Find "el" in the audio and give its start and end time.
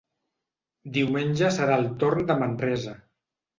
1.83-1.87